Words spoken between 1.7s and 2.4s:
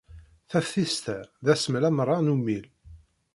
amerran